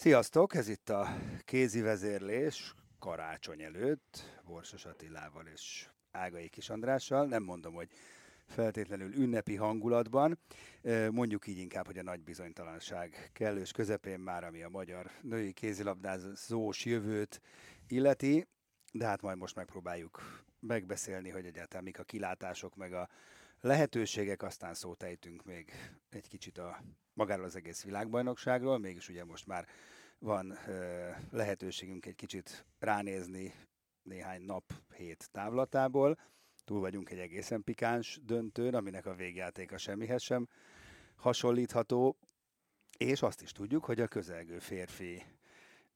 [0.00, 7.26] Sziasztok, ez itt a kézi vezérlés karácsony előtt, Borsos Attilával és Ágai Kis Andrással.
[7.26, 7.88] Nem mondom, hogy
[8.46, 10.38] feltétlenül ünnepi hangulatban,
[11.10, 16.84] mondjuk így inkább, hogy a nagy bizonytalanság kellős közepén már, ami a magyar női kézilabdázós
[16.84, 17.40] jövőt
[17.88, 18.46] illeti,
[18.92, 23.08] de hát majd most megpróbáljuk megbeszélni, hogy egyáltalán mik a kilátások, meg a
[23.60, 25.72] lehetőségek, aztán szót ejtünk még
[26.10, 29.66] egy kicsit a magáról az egész világbajnokságról, mégis ugye most már
[30.18, 33.54] van ö, lehetőségünk egy kicsit ránézni
[34.02, 36.18] néhány nap, hét távlatából.
[36.64, 40.48] Túl vagyunk egy egészen pikáns döntőn, aminek a végjátéka semmihez sem
[41.14, 42.16] hasonlítható,
[42.98, 45.22] és azt is tudjuk, hogy a közelgő férfi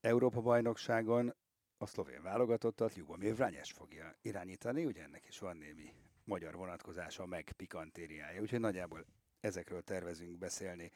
[0.00, 1.34] Európa-bajnokságon
[1.78, 5.92] a szlovén válogatottat Ljubomir Vranyes fogja irányítani, ugye ennek is van némi
[6.24, 9.04] magyar vonatkozása, meg pikantériája, úgyhogy nagyjából
[9.40, 10.90] ezekről tervezünk beszélni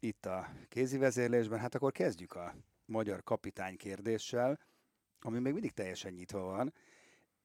[0.00, 1.58] itt a kézi vezérlésben.
[1.58, 4.58] Hát akkor kezdjük a magyar kapitány kérdéssel,
[5.20, 6.74] ami még mindig teljesen nyitva van,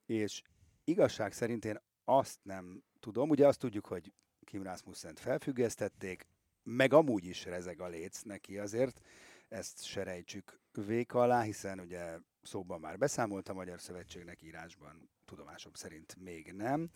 [0.05, 0.41] és
[0.83, 6.27] igazság szerint én azt nem tudom, ugye azt tudjuk, hogy Kim Rasmussen felfüggesztették,
[6.63, 9.01] meg amúgy is rezeg a léc neki azért,
[9.47, 15.73] ezt se rejtsük véka alá, hiszen ugye szóban már beszámolt a Magyar Szövetségnek írásban, tudomásom
[15.73, 16.89] szerint még nem,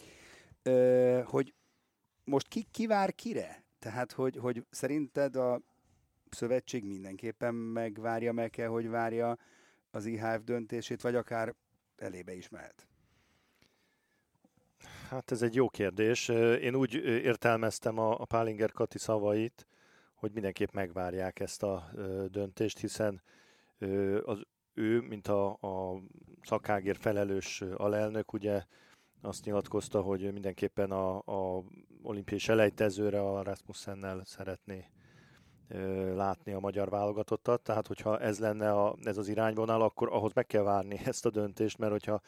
[0.64, 1.54] Ö, hogy
[2.24, 3.64] most ki, ki vár kire?
[3.80, 5.62] Tehát, hogy, hogy szerinted a
[6.30, 9.38] szövetség mindenképpen megvárja, meg kell, hogy várja
[9.92, 11.56] az IHF döntését, vagy akár
[11.96, 12.88] elébe is mehet?
[15.10, 16.28] Hát ez egy jó kérdés.
[16.62, 19.68] Én úgy értelmeztem a, a Pálinger Kati szavait,
[20.14, 21.92] hogy mindenképp megvárják ezt a
[22.32, 23.22] döntést, hiszen
[24.24, 24.42] az
[24.76, 26.02] ő, mint a, a
[26.42, 28.64] szakágér felelős alelnök, ugye
[29.22, 31.64] azt nyilatkozta, hogy mindenképpen a, a
[32.04, 34.90] olimpiai selejtezőre a Rasmussennel szeretné
[35.68, 40.34] ö, látni a magyar válogatottat, tehát hogyha ez lenne a, ez az irányvonal, akkor ahhoz
[40.34, 42.22] meg kell várni ezt a döntést, mert hogyha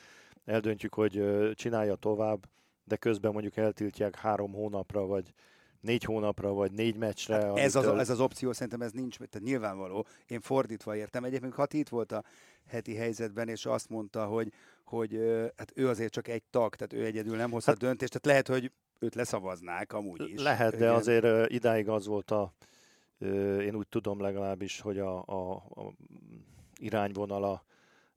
[0.45, 2.45] eldöntjük, hogy csinálja tovább,
[2.83, 5.33] de közben mondjuk eltiltják három hónapra, vagy
[5.81, 7.35] négy hónapra, vagy négy meccsre.
[7.35, 10.05] Hát ez, az, ez az opció, szerintem ez nincs, tehát nyilvánvaló.
[10.27, 11.23] Én fordítva értem.
[11.23, 12.23] Egyébként Hati itt volt a
[12.67, 14.51] heti helyzetben, és azt mondta, hogy,
[14.83, 15.19] hogy
[15.57, 18.61] hát ő azért csak egy tag, tehát ő egyedül nem hozhat hát, döntést, tehát lehet,
[18.61, 20.41] hogy őt leszavaznák amúgy is.
[20.41, 20.93] Lehet, de Igen.
[20.93, 22.53] azért idáig az volt a,
[23.61, 25.93] én úgy tudom legalábbis, hogy a, a, a
[26.79, 27.65] irányvonala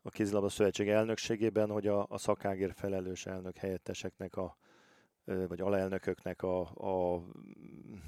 [0.02, 4.56] a kézilabda szövetség elnökségében, hogy a, a szakágér felelős elnök helyetteseknek a,
[5.48, 7.22] vagy alelnököknek a, a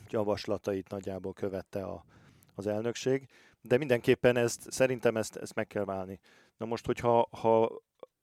[0.08, 2.04] javaslatait nagyjából követte a,
[2.54, 3.28] az elnökség,
[3.60, 6.20] de mindenképpen ezt, szerintem ezt, ezt meg kell válni.
[6.56, 7.82] Na most, hogyha ha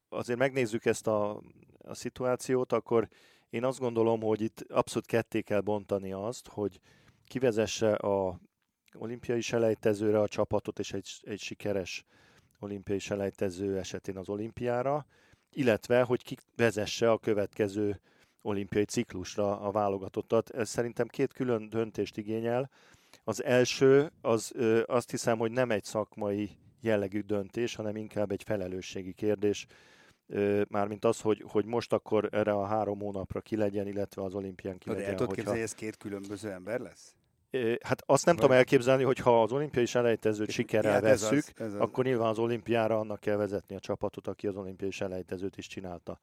[0.09, 1.41] azért megnézzük ezt a,
[1.77, 3.07] a szituációt, akkor
[3.49, 6.79] én azt gondolom, hogy itt abszolút ketté kell bontani azt, hogy
[7.25, 8.39] kivezesse a
[8.93, 12.05] olimpiai selejtezőre a csapatot, és egy, egy sikeres
[12.59, 15.05] olimpiai selejtező esetén az olimpiára,
[15.49, 18.01] illetve, hogy kivezesse a következő
[18.41, 20.49] olimpiai ciklusra a válogatottat.
[20.49, 22.69] Ez szerintem két külön döntést igényel.
[23.23, 24.53] Az első, az
[24.85, 26.49] azt hiszem, hogy nem egy szakmai
[26.81, 29.65] jellegű döntés, hanem inkább egy felelősségi kérdés.
[30.67, 34.77] Mármint az, hogy, hogy most akkor erre a három hónapra ki legyen, illetve az olimpián
[34.77, 35.03] ki legyen.
[35.03, 35.35] De el tudod hogyha...
[35.35, 37.13] képzelni, hogy ez két különböző ember lesz?
[37.83, 38.43] Hát azt nem Vagy...
[38.43, 41.79] tudom elképzelni, hogy ha az olimpiai selejtezőt sikerrel hát vesszük, ez az, ez az.
[41.79, 46.19] akkor nyilván az olimpiára annak kell vezetni a csapatot, aki az olimpiai selejtezőt is csinálta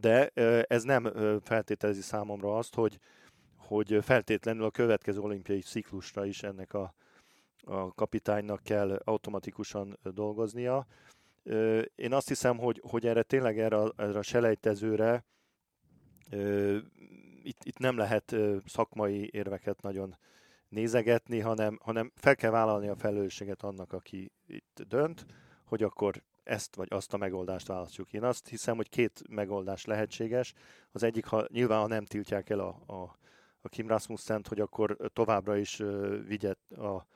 [0.00, 0.28] de
[0.62, 1.12] ez nem
[1.42, 2.98] feltételezi számomra azt, hogy,
[3.56, 6.94] hogy feltétlenül a következő olimpiai ciklusra is ennek a,
[7.60, 10.86] a kapitánynak kell automatikusan dolgoznia.
[11.94, 15.24] Én azt hiszem, hogy, hogy erre tényleg erre, erre a selejtezőre
[17.42, 20.16] itt, itt nem lehet szakmai érveket nagyon
[20.68, 25.26] nézegetni, hanem, hanem fel kell vállalni a felelősséget annak, aki itt dönt,
[25.64, 28.12] hogy akkor ezt vagy azt a megoldást választjuk.
[28.12, 30.54] Én azt hiszem, hogy két megoldás lehetséges.
[30.92, 33.16] Az egyik, ha nyilván ha nem tiltják el a, a,
[33.60, 35.82] a Kim Rasmussen-t, hogy akkor továbbra is
[36.26, 37.06] vigye a,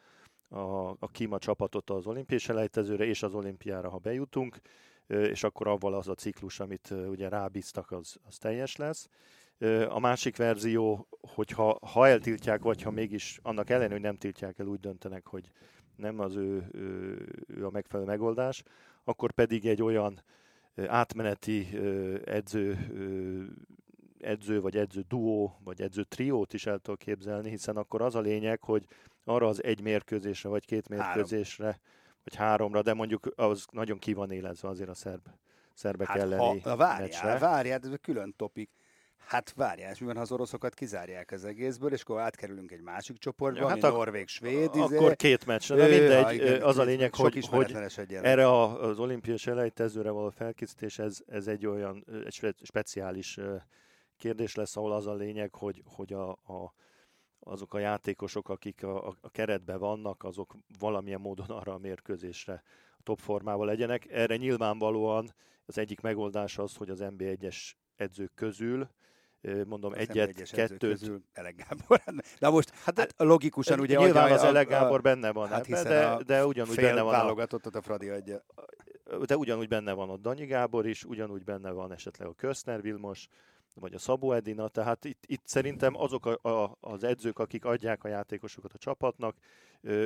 [0.49, 4.61] a, a Kima csapatot az olimpiai selejtezőre és az olimpiára, ha bejutunk,
[5.07, 9.09] és akkor avval az a ciklus, amit ugye rábíztak, az, az teljes lesz.
[9.89, 14.67] A másik verzió, hogyha ha eltiltják, vagy ha mégis annak ellenére, hogy nem tiltják el,
[14.67, 15.51] úgy döntenek, hogy
[15.97, 18.63] nem az ő, ő, ő a megfelelő megoldás,
[19.05, 20.23] akkor pedig egy olyan
[20.87, 21.79] átmeneti
[22.25, 22.79] edző,
[24.21, 28.21] edző vagy edző duó, vagy edző triót is el tudok képzelni, hiszen akkor az a
[28.21, 28.87] lényeg, hogy
[29.25, 31.81] arra az egy mérkőzésre, vagy két mérkőzésre, Három.
[32.25, 35.29] vagy háromra, de mondjuk az nagyon ki van élezve azért a szerb,
[35.75, 37.39] szerbek hát elleni ha, várjál, meccsre.
[37.39, 38.71] Várjál, ez külön topik.
[39.31, 43.19] Hát várjál, mi van, ha az oroszokat kizárják az egészből, és akkor átkerülünk egy másik
[43.19, 44.75] csoportba, ja, hát ami Norvég, Svéd.
[44.75, 44.97] Izé.
[44.97, 47.77] Akkor két meccs, de mindegy, ha, igen, az a lényeg, hogy, hogy
[48.09, 53.39] erre az olimpiai selejtezőre való felkészítés, ez, ez egy olyan egy speciális
[54.19, 56.75] kérdés lesz, ahol az a lényeg, hogy, hogy a, a
[57.41, 62.63] azok a játékosok, akik a, a keretben vannak, azok valamilyen módon arra a mérkőzésre
[63.03, 64.07] top formával legyenek.
[64.11, 65.35] Erre nyilvánvalóan
[65.67, 68.89] az egyik megoldás az, hogy az NB1-es edzők közül
[69.67, 71.11] mondom, az egyet, kettőt.
[71.33, 72.03] Elek Gábor.
[72.39, 73.97] Na most, hát, hát logikusan ugye...
[73.99, 77.83] Nyilván az Elek Gábor benne van hát ebbe, de, de ugyanúgy benne van válogatottat a
[77.83, 78.45] Fradi adja.
[79.27, 83.29] De ugyanúgy benne van ott Danyi Gábor is, ugyanúgy benne van esetleg a Köszner Vilmos,
[83.75, 88.05] vagy a Szabó Edina, tehát itt, itt szerintem azok a, a, az edzők, akik adják
[88.05, 89.37] a játékosokat a csapatnak,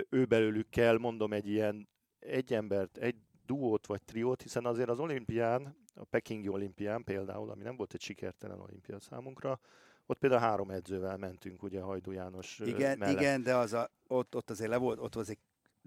[0.09, 1.89] ő belőlük kell, mondom, egy ilyen
[2.19, 3.17] egy embert, egy
[3.47, 8.01] duót vagy triót, hiszen azért az olimpián, a Pekingi olimpián például, ami nem volt egy
[8.01, 9.61] sikertelen olimpia számunkra,
[10.07, 13.21] ott például három edzővel mentünk, ugye Hajdú János Igen, mellett.
[13.21, 15.39] igen, de az a, ott, ott azért le volt, ott az egy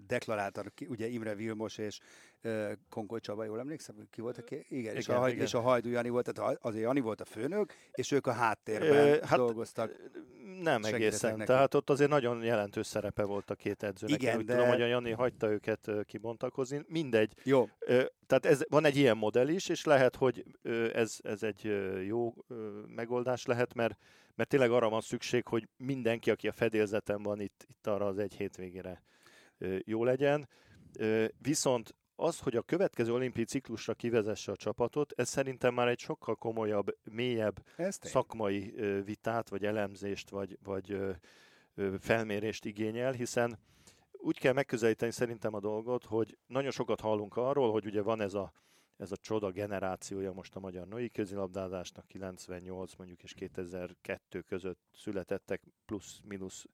[0.06, 1.98] deklaráltan, ugye Imre Vilmos és
[2.42, 4.54] uh, Konkoly Csaba, jól emlékszem, ki volt aki?
[4.54, 5.44] Igen, igen, és, a, igen.
[5.44, 9.22] és a Hajdú Jani volt, tehát azért Jani volt a főnök, és ők a háttérben
[9.22, 9.92] hát, dolgoztak.
[10.62, 11.46] Nem egészen, neki.
[11.46, 14.22] tehát ott azért nagyon jelentős szerepe volt a két edzőnek.
[14.22, 14.52] Igen, Én úgy de...
[14.52, 16.84] tudom, hogy a Jani hagyta őket kibontakozni.
[16.86, 17.32] Mindegy.
[17.42, 17.68] Jó.
[18.26, 20.44] Tehát ez, van egy ilyen modell is, és lehet, hogy
[20.92, 21.72] ez, ez egy
[22.06, 22.34] jó
[22.86, 23.98] megoldás lehet, mert,
[24.34, 28.18] mert tényleg arra van szükség, hogy mindenki, aki a fedélzeten van itt, itt arra az
[28.18, 29.02] egy hétvégére
[29.84, 30.48] jó legyen.
[31.38, 36.34] Viszont az, hogy a következő olimpiai ciklusra kivezesse a csapatot, ez szerintem már egy sokkal
[36.34, 38.74] komolyabb, mélyebb szakmai
[39.04, 40.98] vitát, vagy elemzést, vagy, vagy
[41.98, 43.58] felmérést igényel, hiszen
[44.12, 48.34] úgy kell megközelíteni szerintem a dolgot, hogy nagyon sokat hallunk arról, hogy ugye van ez
[48.34, 48.52] a,
[48.96, 55.62] ez a csoda generációja most a magyar női közilabdázásnak, 98 mondjuk és 2002 között születettek
[55.86, 56.64] plusz-minusz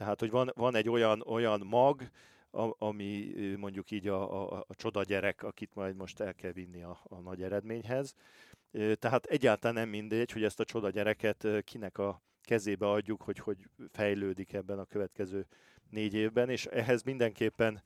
[0.00, 2.10] tehát, hogy van, van egy olyan, olyan mag,
[2.50, 6.82] a, ami mondjuk így a, a, a csoda gyerek, akit majd most el kell vinni
[6.82, 8.14] a, a nagy eredményhez.
[8.94, 13.68] Tehát egyáltalán nem mindegy, hogy ezt a csoda gyereket kinek a kezébe adjuk, hogy hogy
[13.88, 15.46] fejlődik ebben a következő
[15.90, 17.82] négy évben, és ehhez mindenképpen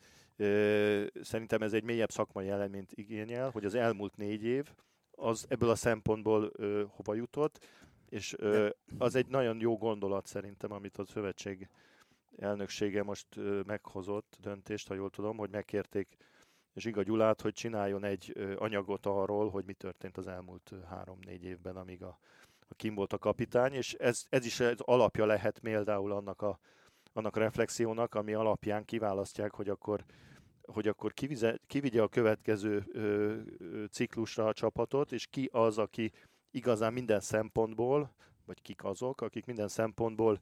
[1.23, 4.73] szerintem ez egy mélyebb szakmai eleményt igényel, hogy az elmúlt négy év
[5.11, 6.53] az ebből a szempontból
[6.89, 7.67] hova jutott,
[8.09, 8.37] és
[8.99, 11.69] az egy nagyon jó gondolat szerintem, amit a szövetség
[12.37, 13.27] elnöksége most
[13.67, 16.17] meghozott döntést, ha jól tudom, hogy megkérték
[16.75, 22.03] Zsiga Gyulát, hogy csináljon egy anyagot arról, hogy mi történt az elmúlt három-négy évben, amíg
[22.03, 22.19] a,
[22.69, 26.59] a Kim volt a kapitány, és ez, ez is az alapja lehet például annak a,
[27.13, 30.05] annak a reflexiónak, ami alapján kiválasztják, hogy akkor
[30.67, 33.01] hogy akkor kivize, kivigye a következő ö,
[33.59, 36.13] ö, ciklusra a csapatot, és ki az, aki
[36.51, 40.41] igazán minden szempontból, vagy kik azok, akik minden szempontból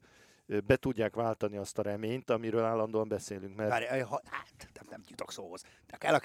[0.61, 3.55] be tudják váltani azt a reményt, amiről állandóan beszélünk.
[3.55, 3.69] Mert...
[3.69, 5.63] Várj, ha, hát, nem, nem jutok szóhoz.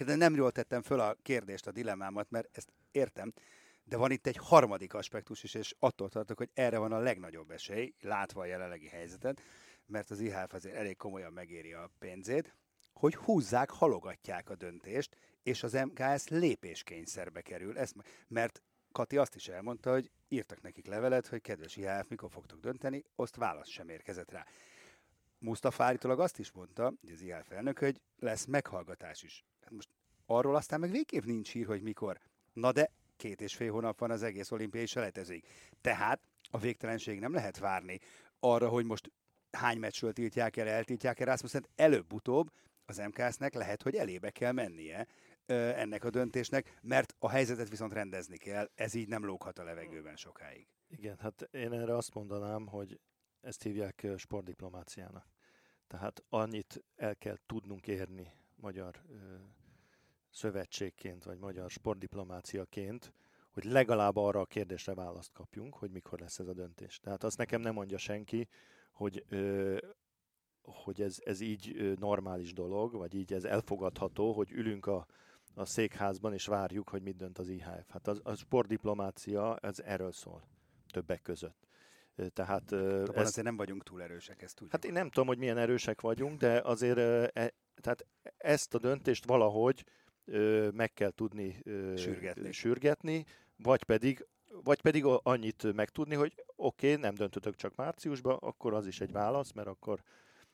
[0.06, 3.32] De nem jól tettem föl a kérdést, a dilemmámat, mert ezt értem,
[3.84, 7.50] de van itt egy harmadik aspektus is, és attól tartok, hogy erre van a legnagyobb
[7.50, 9.42] esély, látva a jelenlegi helyzetet,
[9.86, 12.54] mert az IHF azért elég komolyan megéri a pénzét,
[12.92, 17.78] hogy húzzák, halogatják a döntést, és az MKS lépéskényszerbe kerül.
[17.78, 17.94] Ezt,
[18.28, 18.62] mert
[18.98, 23.36] Kati azt is elmondta, hogy írtak nekik levelet, hogy kedves IHF, mikor fogtok dönteni, azt
[23.36, 24.46] válasz sem érkezett rá.
[25.38, 29.44] Mustafa állítólag azt is mondta, hogy az IHF elnök, hogy lesz meghallgatás is.
[29.60, 29.88] Hát most
[30.26, 32.20] arról aztán meg végképp nincs hír, hogy mikor.
[32.52, 35.44] Na de két és fél hónap van az egész olimpiai selejtezőig.
[35.80, 37.98] Tehát a végtelenség nem lehet várni
[38.40, 39.10] arra, hogy most
[39.50, 42.50] hány meccsről tiltják el, eltiltják el Rasmussen, előbb-utóbb
[42.86, 45.06] az MKS-nek lehet, hogy elébe kell mennie
[45.50, 50.16] ennek a döntésnek, mert a helyzetet viszont rendezni kell, ez így nem lóghat a levegőben
[50.16, 50.66] sokáig.
[50.88, 53.00] Igen, hát én erre azt mondanám, hogy
[53.40, 55.26] ezt hívják sportdiplomáciának.
[55.86, 59.02] Tehát annyit el kell tudnunk érni magyar
[60.30, 63.12] szövetségként, vagy magyar sportdiplomáciaként,
[63.50, 66.98] hogy legalább arra a kérdésre választ kapjunk, hogy mikor lesz ez a döntés.
[66.98, 68.48] Tehát azt nekem nem mondja senki,
[68.92, 69.76] hogy, ö,
[70.62, 75.06] hogy ez, ez így normális dolog, vagy így ez elfogadható, hogy ülünk a,
[75.58, 77.88] a székházban és várjuk, hogy mit dönt az IHF.
[77.88, 80.42] Hát az, a sportdiplomácia, ez erről szól,
[80.92, 81.66] többek között.
[82.32, 84.72] Tehát, ez, azért nem vagyunk túl erősek, ezt tudjuk.
[84.72, 89.26] Hát én nem tudom, hogy milyen erősek vagyunk, de azért e, tehát ezt a döntést
[89.26, 89.84] valahogy
[90.24, 92.52] ö, meg kell tudni ö, sürgetni.
[92.52, 93.24] sürgetni,
[93.56, 94.26] vagy pedig
[94.62, 99.12] vagy pedig annyit megtudni, hogy oké, okay, nem döntötök csak márciusban, akkor az is egy
[99.12, 100.02] válasz, mert akkor,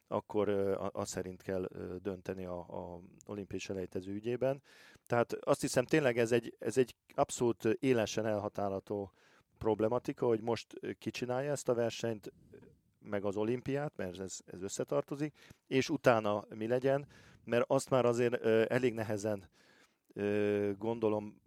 [0.09, 0.49] akkor
[0.93, 1.69] az szerint kell
[2.03, 4.63] dönteni a, a olimpiai selejtező ügyében.
[5.07, 9.13] Tehát azt hiszem tényleg ez egy, ez egy abszolút élesen elhatárolható
[9.59, 12.33] problematika, hogy most kicsinálja ezt a versenyt,
[12.99, 15.35] meg az olimpiát, mert ez, ez összetartozik,
[15.67, 17.07] és utána mi legyen,
[17.45, 19.49] mert azt már azért elég nehezen
[20.79, 21.43] gondolom,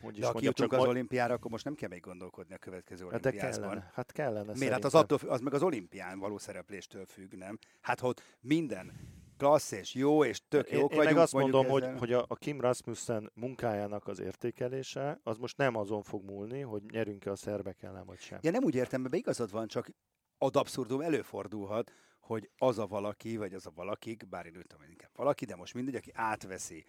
[0.00, 3.04] hogy is De ha kijutunk az olimpiára, akkor most nem kell még gondolkodni a következő
[3.04, 3.50] hát olimpiában.
[3.50, 4.72] De kellene, hát kellene Miért?
[4.72, 7.58] Hát az, attól, az meg az olimpián való szerepléstől függ, nem?
[7.80, 8.92] Hát ha ott minden
[9.36, 11.08] klassz és jó, és tök jók én, vagyunk.
[11.08, 11.72] Én meg azt mondom, ezzel...
[11.72, 16.60] hogy, hogy a, a Kim Rasmussen munkájának az értékelése, az most nem azon fog múlni,
[16.60, 18.38] hogy nyerünk-e a szerbek ellen, vagy sem.
[18.42, 19.88] Ja, nem úgy értem, mert igazad van, csak
[20.38, 24.86] ad abszurdum előfordulhat, hogy az a valaki, vagy az a valakik, bár én úgy tudom,
[24.90, 26.84] inkább valaki, de most mindegy, aki átveszi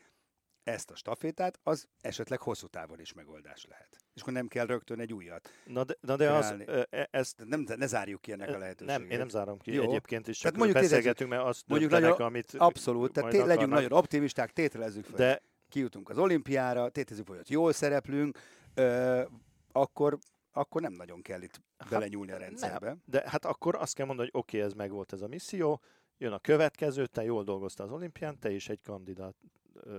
[0.68, 3.98] ezt a stafétát, az esetleg hosszú távon is megoldás lehet.
[4.14, 5.50] És akkor nem kell rögtön egy újat.
[5.66, 6.54] Na de, na de az,
[6.90, 7.44] e, ezt...
[7.46, 9.00] Nem, ne zárjuk ki ennek a lehetőséget.
[9.00, 9.84] Nem, én nem zárom ki Jó.
[9.84, 13.72] egyébként is, csak tehát mondjuk beszélgetünk, mert azt mondjuk nagyon, amit Abszolút, tehát té- legyünk
[13.72, 15.16] nagyon optimisták, tételezzük fel.
[15.16, 18.40] De, kijutunk az olimpiára, tételezzük, hogy ott jól szereplünk,
[18.74, 19.24] ö,
[19.72, 20.18] akkor
[20.52, 22.88] akkor nem nagyon kell itt hát, belenyúlni a rendszerbe.
[22.88, 25.28] Nem, de hát akkor azt kell mondani, hogy oké, okay, ez meg volt ez a
[25.28, 25.82] misszió,
[26.18, 29.36] jön a következő, te jól dolgoztál az olimpián, te is egy kandidát,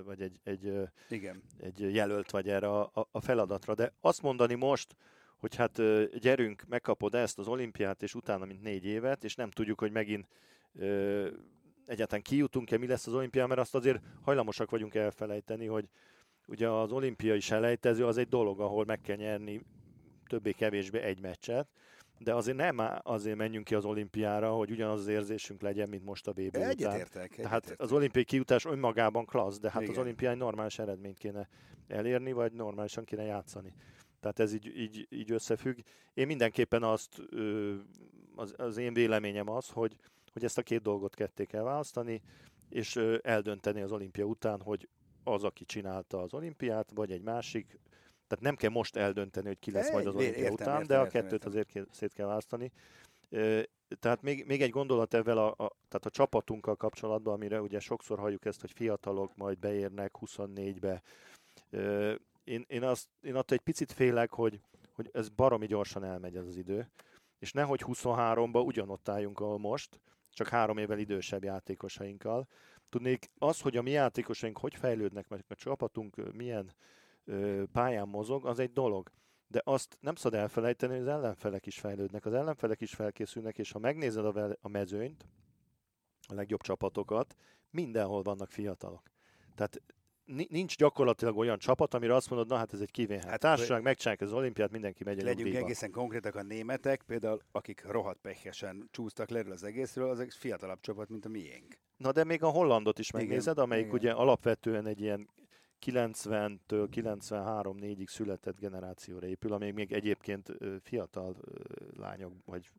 [0.04, 0.72] vagy egy, egy,
[1.08, 1.42] Igen.
[1.60, 3.74] egy jelölt vagy erre a, a feladatra.
[3.74, 4.96] De azt mondani most,
[5.36, 5.82] hogy hát
[6.18, 10.28] gyerünk, megkapod ezt az olimpiát, és utána mint négy évet, és nem tudjuk, hogy megint
[10.74, 11.28] ö,
[11.86, 15.88] egyáltalán kijutunk-e, mi lesz az olimpián, mert azt azért hajlamosak vagyunk elfelejteni, hogy
[16.46, 19.62] ugye az olimpiai selejtező az egy dolog, ahol meg kell nyerni
[20.26, 21.68] többé-kevésbé egy meccset,
[22.18, 26.26] de azért nem azért menjünk ki az olimpiára, hogy ugyanaz az érzésünk legyen, mint most
[26.26, 26.62] a BB után.
[26.62, 27.34] Egyetértek.
[27.34, 29.94] Tehát az olimpiai kiutás önmagában klassz, de hát Igen.
[29.94, 31.48] az olimpiai normális eredményt kéne
[31.88, 33.74] elérni, vagy normálisan kéne játszani.
[34.20, 35.78] Tehát ez így, így, így összefügg.
[36.14, 37.22] Én mindenképpen azt,
[38.34, 39.96] az, az én véleményem az, hogy,
[40.32, 42.22] hogy ezt a két dolgot ketté kell választani,
[42.68, 44.88] és eldönteni az olimpia után, hogy
[45.24, 47.78] az, aki csinálta az olimpiát, vagy egy másik,
[48.28, 50.98] tehát nem kell most eldönteni, hogy ki lesz majd az olimpia értem, után, értem, de
[50.98, 51.50] a értem, kettőt értem.
[51.50, 52.72] azért szét kell választani.
[54.00, 58.18] Tehát még, még egy gondolat ezzel a, a, tehát a csapatunkkal kapcsolatban, amire ugye sokszor
[58.18, 61.02] halljuk ezt, hogy fiatalok majd beérnek 24-be.
[62.44, 64.60] Én, én, azt, én attól egy picit félek, hogy,
[64.92, 66.90] hogy ez baromi gyorsan elmegy ez az idő,
[67.38, 70.00] és nehogy 23-ba ugyanott álljunk, ahol most,
[70.32, 72.48] csak három évvel idősebb játékosainkkal.
[72.88, 76.72] Tudnék, az, hogy a mi játékosaink hogy fejlődnek, mert a csapatunk milyen
[77.72, 79.10] pályán mozog, az egy dolog.
[79.46, 83.72] De azt nem szabad elfelejteni, hogy az ellenfelek is fejlődnek, az ellenfelek is felkészülnek, és
[83.72, 85.26] ha megnézed a, a mezőnyt,
[86.28, 87.34] a legjobb csapatokat,
[87.70, 89.02] mindenhol vannak fiatalok.
[89.54, 89.82] Tehát
[90.48, 93.24] nincs gyakorlatilag olyan csapat, amire azt mondod, na hát ez egy kivéhet.
[93.24, 95.64] Hát, társaság megcsinálják az olimpiát, mindenki megy egy Legyünk nyugdíjba.
[95.64, 100.80] egészen konkrétak a németek, például akik rohadt pehesen csúsztak le az egészről, az egy fiatalabb
[100.80, 101.78] csapat, mint a miénk.
[101.96, 103.96] Na de még a hollandot is megnézed, igen, amelyik igen.
[103.96, 105.28] ugye alapvetően egy ilyen
[105.86, 111.36] 90-től 93-4-ig született generációra épül, ami még egyébként fiatal
[111.96, 112.70] lányok vagy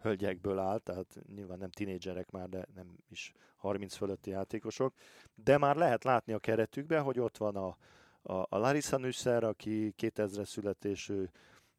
[0.00, 4.94] hölgyekből áll, tehát nyilván nem tinédzserek már, de nem is 30 fölötti játékosok,
[5.34, 7.76] de már lehet látni a keretükben, hogy ott van a,
[8.22, 11.24] a, a Larissa Nüsser, aki 2000 születésű,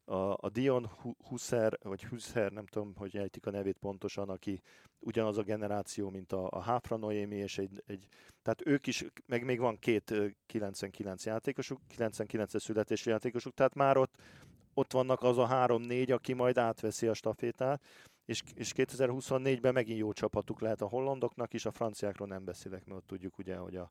[0.04, 0.90] a, a Dion
[1.28, 4.60] Husser, vagy Husser, nem tudom, hogy ejtik a nevét pontosan, aki
[4.98, 8.06] ugyanaz a generáció, mint a, a Háfra Noémi, és egy, egy,
[8.42, 10.14] tehát ők is, meg még van két
[10.46, 14.14] 99 játékosuk, 99-es születésű játékosuk, tehát már ott,
[14.74, 17.82] ott vannak az a három-négy, aki majd átveszi a stafétát,
[18.24, 23.04] és, és 2024-ben megint jó csapatuk lehet a hollandoknak is, a franciákról nem beszélek, mert
[23.04, 23.90] tudjuk ugye, hogy a,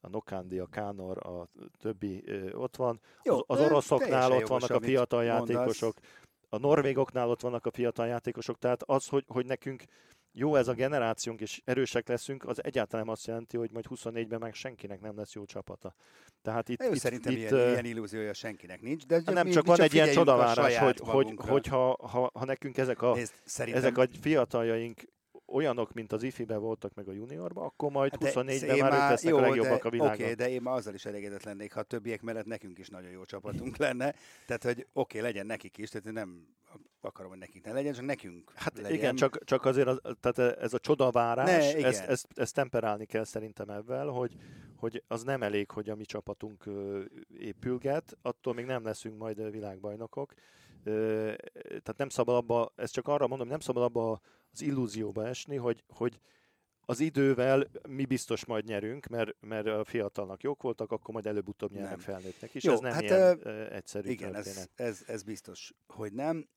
[0.00, 3.00] a Nokandi, a Kánor, a többi ott van.
[3.22, 5.94] Jó, az, az oroszoknál ott vannak a fiatal játékosok,
[6.48, 9.84] a norvégoknál ott vannak a fiatal játékosok, tehát az, hogy, hogy nekünk
[10.32, 14.54] jó ez a generációnk, és erősek leszünk, az egyáltalán azt jelenti, hogy majd 24-ben meg
[14.54, 15.94] senkinek nem lesz jó csapata.
[16.42, 19.62] Tehát itt, Jó, itt, szerintem itt, ilyen, ilyen illúziója senkinek nincs, de nem mi, csak
[19.62, 23.14] mi van csak egy ilyen csodavárás, hogy, hogy, hogy ha, ha, ha nekünk ezek a,
[23.14, 25.02] Nézd, ezek a fiataljaink
[25.50, 28.92] olyanok, mint az ifi voltak meg a juniorban, akkor majd Hát de 24-ben én már
[28.92, 30.12] ők lesznek jó, a legjobbak de, a világon.
[30.12, 32.88] Oké, okay, de én már azzal is elégedett lennék, ha a többiek mellett nekünk is
[32.88, 34.14] nagyon jó csapatunk lenne.
[34.46, 36.46] Tehát, hogy oké, okay, legyen nekik is, tehát én nem
[37.00, 38.92] akarom, hogy nekik ne legyen, csak nekünk Hát legyen.
[38.92, 43.24] igen, csak, csak azért az, tehát ez a csodavárás, Ne, ezt, ezt, ezt temperálni kell
[43.24, 44.36] szerintem ebben, hogy,
[44.76, 46.64] hogy az nem elég, hogy a mi csapatunk
[47.38, 50.32] épülget, attól még nem leszünk majd világbajnokok.
[51.64, 54.20] Tehát nem szabad abba, ezt csak arra mondom, nem szabad abba
[54.52, 56.20] az illúzióba esni, hogy, hogy
[56.90, 61.72] az idővel mi biztos majd nyerünk, mert, mert a fiatalnak jók voltak, akkor majd előbb-utóbb
[61.72, 61.98] nyernek Nem.
[61.98, 62.64] felnőttnek is.
[62.64, 64.70] Jó, ez nem hát, ilyen ö, egyszerű Igen, ez, történet.
[64.74, 66.48] ez, ez biztos, hogy nem.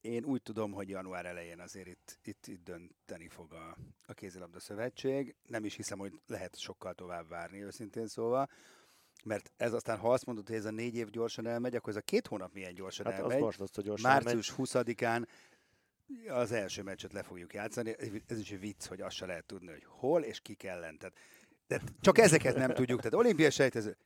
[0.00, 4.60] Én úgy tudom, hogy január elején azért itt, itt, itt dönteni fog a, a kézilabda
[4.60, 5.34] szövetség.
[5.48, 8.48] Nem is hiszem, hogy lehet sokkal tovább várni, őszintén szóval.
[9.24, 11.96] Mert ez aztán, ha azt mondod, hogy ez a négy év gyorsan elmegy, akkor ez
[11.96, 13.38] a két hónap milyen gyorsan Hát az elmegy.
[13.38, 14.10] borzasztó gyorsan.
[14.10, 15.26] Március 20-án
[16.28, 17.96] az első meccset le fogjuk játszani.
[18.26, 20.98] Ez is egy vicc, hogy azt se lehet tudni, hogy hol és ki ellen.
[20.98, 21.18] Tehát,
[21.66, 22.98] de csak ezeket nem tudjuk.
[22.98, 23.96] Tehát olimpiai sejtező,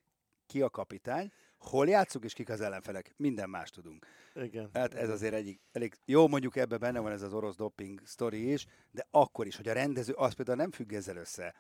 [0.46, 3.12] ki a kapitány, hol játszunk és kik az ellenfelek.
[3.16, 4.06] Minden más tudunk.
[4.34, 4.70] Igen.
[4.72, 8.52] Hát ez azért egyik, elég jó, mondjuk ebben benne van ez az orosz doping sztori
[8.52, 11.54] is, de akkor is, hogy a rendező az például nem függ ezzel össze.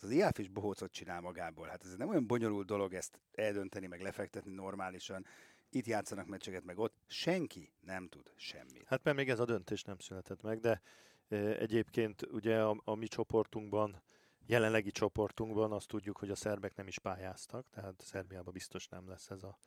[0.00, 1.66] Az IAF is bohócot csinál magából.
[1.66, 5.26] Hát ez nem olyan bonyolult dolog ezt eldönteni, meg lefektetni normálisan.
[5.74, 6.94] Itt játszanak meccseket, meg ott.
[7.06, 8.84] Senki nem tud semmit.
[8.86, 10.80] Hát mert még ez a döntés nem született meg, de
[11.28, 14.02] e, egyébként ugye a, a mi csoportunkban,
[14.46, 19.30] jelenlegi csoportunkban azt tudjuk, hogy a szerbek nem is pályáztak, tehát Szerbiában biztos nem lesz
[19.30, 19.58] ez a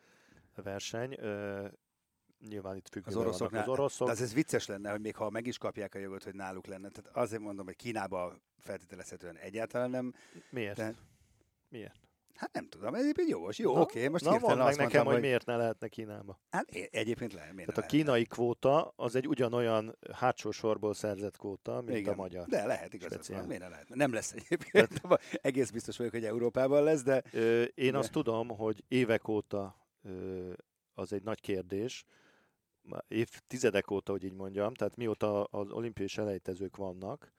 [0.55, 1.13] verseny.
[1.13, 1.71] E,
[2.39, 4.07] nyilván itt függőben Az oroszoknál, az oroszok.
[4.07, 6.65] De az ez vicces lenne, hogy még ha meg is kapják a jogot, hogy náluk
[6.65, 6.89] lenne.
[6.89, 10.13] Tehát azért mondom, hogy Kínába feltételezhetően egyáltalán nem.
[10.49, 10.77] Miért?
[10.77, 10.95] De,
[11.69, 12.06] Miért?
[12.37, 13.57] Hát nem tudom, egyébként jogos.
[13.59, 16.39] Jó, Na, oké, most Na, hirtelen meg azt nekem, mondtam, hogy miért ne lehetne Kínába.
[16.49, 17.97] Hát egyébként lehet, miért Tehát a ne lehetne?
[18.13, 22.47] kínai kvóta az egy ugyanolyan hátsó sorból szerzett kvóta, mint Igen, a magyar.
[22.47, 23.45] De lehet, igazad van.
[23.45, 23.89] Miért ne lehet?
[23.89, 25.01] Nem lesz egyébként.
[25.41, 29.77] Egész biztos vagyok, hogy Európában lesz, de Ö, én De- azt tudom, hogy évek óta
[30.03, 30.51] ö,
[30.93, 32.05] az egy nagy kérdés,
[33.07, 37.31] évtizedek óta, hogy így mondjam, tehát mióta az olimpiai selejtezők vannak,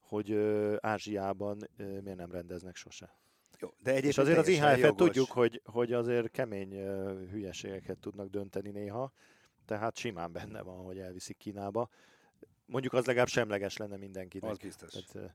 [0.00, 3.20] hogy ö, Ázsiában ö, miért nem rendeznek sose.
[3.62, 3.74] Jó.
[3.78, 6.70] De egyébként És azért az IHF-et tudjuk, hogy, hogy azért kemény
[7.30, 9.12] hülyeségeket tudnak dönteni néha,
[9.64, 11.88] tehát simán benne van, hogy elviszik Kínába.
[12.66, 14.50] Mondjuk az legalább semleges lenne mindenkinek.
[14.50, 14.92] Az biztos.
[14.92, 15.34] Tehát,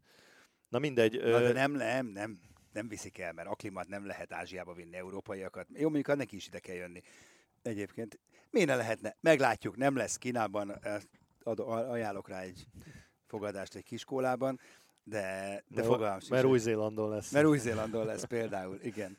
[0.69, 1.19] na mindegy.
[1.23, 2.39] Na, de nem, nem, nem,
[2.73, 5.67] nem viszik el, mert aklimat nem lehet Ázsiába vinni európaiakat.
[5.73, 7.01] Jó, mondjuk neki is ide kell jönni.
[7.61, 9.15] Egyébként miért ne lehetne?
[9.21, 10.79] Meglátjuk, nem lesz Kínában,
[11.43, 11.59] ad,
[11.89, 12.67] ajánlok rá egy
[13.25, 14.59] fogadást egy kiskólában,
[15.09, 17.31] de, de mert, fogalmam sincs, mert Új-Zélandon lesz.
[17.31, 19.17] Mert Új-Zélandon lesz például, igen.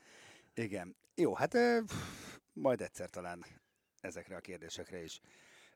[0.55, 0.97] Igen.
[1.15, 1.51] Jó, hát
[1.85, 1.95] pff,
[2.53, 3.45] majd egyszer talán
[4.01, 5.21] ezekre a kérdésekre is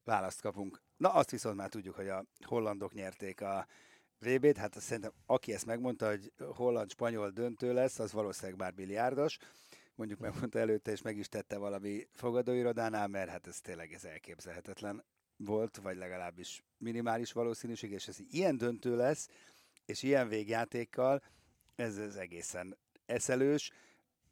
[0.05, 0.83] választ kapunk.
[0.97, 3.67] Na, azt viszont már tudjuk, hogy a hollandok nyerték a
[4.19, 9.39] VB-t, hát azt szerintem aki ezt megmondta, hogy holland-spanyol döntő lesz, az valószínűleg már biliárdos.
[9.95, 15.05] Mondjuk megmondta előtte, és meg is tette valami fogadóirodánál, mert hát ez tényleg ez elképzelhetetlen
[15.37, 19.29] volt, vagy legalábbis minimális valószínűség, és ez ilyen döntő lesz,
[19.85, 21.23] és ilyen végjátékkal,
[21.75, 23.71] ez, ez egészen eszelős.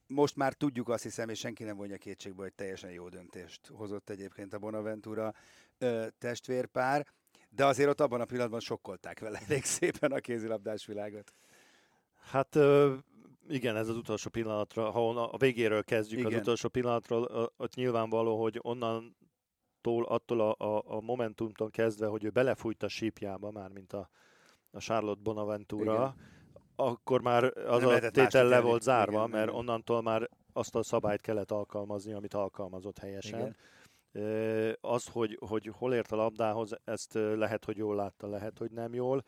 [0.06, 4.10] Most már tudjuk azt hiszem, és senki nem vonja kétségbe, hogy teljesen jó döntést hozott
[4.10, 5.34] egyébként a Bonaventura
[5.78, 7.06] ö, testvérpár,
[7.48, 11.32] de azért ott abban a pillanatban sokkolták vele elég szépen a kézilabdás világot.
[12.14, 12.94] Hát ö,
[13.48, 16.32] igen, ez az utolsó pillanatra, ha a végéről kezdjük, igen.
[16.32, 22.30] az utolsó pillanatról, ott nyilvánvaló, hogy onnantól, attól a, a, a momentumtól kezdve, hogy ő
[22.30, 24.10] belefújt a sípjába, már mint a,
[24.70, 26.14] a Charlotte Bonaventura, igen.
[26.76, 29.58] akkor már az Nem a tétel le volt zárva, Igen, mert igen.
[29.58, 33.38] onnantól már azt a szabályt kellett alkalmazni, amit alkalmazott helyesen.
[33.40, 34.76] Igen.
[34.80, 38.94] Az, hogy, hogy hol ért a labdához, ezt lehet, hogy jól látta, lehet, hogy nem
[38.94, 39.24] jól.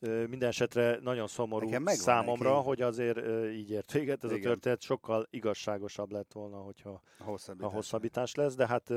[0.00, 2.64] Minden esetre nagyon szomorú számomra, neki.
[2.64, 3.18] hogy azért
[3.52, 4.42] így ért véget ez Igen.
[4.42, 4.80] a történet.
[4.80, 7.70] Sokkal igazságosabb lett volna, hogyha A hosszabbítás.
[7.70, 8.92] a hosszabbítás lesz, de hát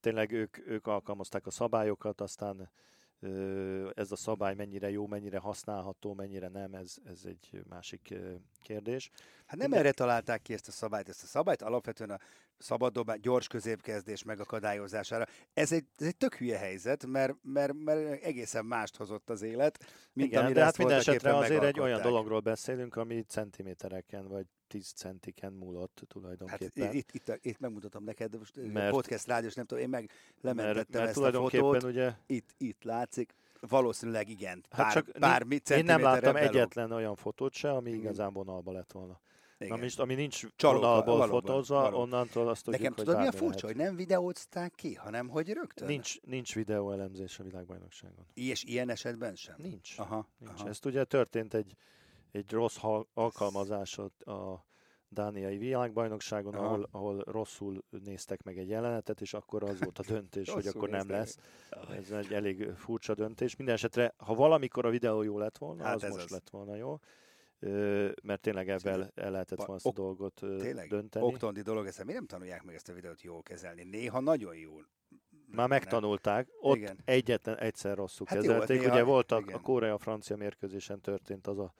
[0.00, 2.70] tényleg ők, ők alkalmazták a szabályokat, aztán
[3.94, 8.14] ez a szabály mennyire jó, mennyire használható, mennyire nem, ez, ez egy másik
[8.62, 9.10] kérdés.
[9.36, 12.18] Hát nem Minden- erre találták ki ezt a szabályt, ezt a szabályt alapvetően a
[12.58, 15.24] szabaddobás, gyors középkezdés megakadályozására.
[15.52, 19.84] Ez egy, ez egy tök hülye helyzet, mert, mert, mert egészen mást hozott az élet,
[20.12, 24.46] mint Igen, amire de hát minden esetre azért egy olyan dologról beszélünk, ami centimétereken vagy
[24.66, 26.94] 10 centiken múlott Hát tulajdonképpen.
[26.94, 30.90] itt, itt, itt megmutatom neked, most Mert- podcast rádiós, nem tudom, én meg lementettem mert,
[30.92, 35.46] mert ezt a tulajdonképpen fotót, ugye, itt, itt látszik, valószínűleg igen, hát pár, csak pár
[35.70, 38.00] én, nem láttam egyetlen olyan fotót se, ami Igen.
[38.00, 39.20] igazán vonalba lett volna.
[39.58, 42.00] Na most, ami nincs Csalóka, vonalból valóban, fotózva, valóban.
[42.00, 43.76] onnantól azt tudjuk, Nekem hogy tudod, mi a bármi furcsa, lehet.
[43.76, 45.86] hogy nem videózták ki, hanem hogy rögtön?
[45.88, 48.26] Nincs, nincs videóelemzés a világbajnokságon.
[48.34, 49.54] És ilyen esetben sem?
[49.58, 49.98] Nincs.
[49.98, 50.60] Aha, Nincs.
[50.60, 50.68] aha.
[50.68, 51.74] Ezt ugye történt egy,
[52.30, 54.64] egy rossz hal- alkalmazás a,
[55.08, 56.64] dániai világbajnokságon, Aha.
[56.66, 60.88] ahol, ahol rosszul néztek meg egy jelenetet, és akkor az volt a döntés, hogy akkor
[60.88, 61.38] nem lesz.
[61.90, 63.56] Ez egy elég furcsa döntés.
[63.56, 66.30] Minden esetre, ha valamikor a videó jó lett volna, Hát az ez most az.
[66.30, 66.98] lett volna jó.
[67.58, 71.26] Ö, mert tényleg ebben el lehetett volna ezt a dolgot Tényleg, dönteni.
[71.26, 73.84] oktondi dolog, ezt mi nem tanulják meg ezt a videót jól kezelni.
[73.84, 74.88] Néha nagyon jól.
[75.46, 76.98] Már megtanulták, ott Igen.
[77.04, 78.78] egyetlen egyszer rosszul Hát hát jó, kezelték.
[78.80, 79.54] néha- Ugye volt a, igen.
[79.56, 81.72] a Korea-Francia mérkőzésen történt az a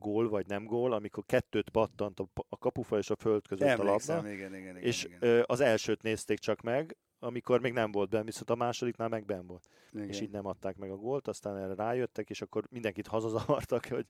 [0.00, 3.70] gól vagy nem gól, amikor kettőt pattant a, a kapufa és a föld között a
[3.70, 4.82] Emlékszem, labda, igen, igen, igen.
[4.82, 5.18] és igen.
[5.20, 9.24] ö, az elsőt nézték csak meg, amikor még nem volt benn, viszont a másodiknál meg
[9.24, 9.68] benn volt.
[9.92, 10.08] igen.
[10.08, 14.06] És így nem adták meg a gólt, aztán erre rájöttek, és akkor mindenkit hazazavartak, hogy